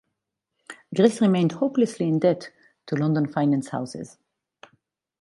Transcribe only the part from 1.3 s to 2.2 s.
hopelessly in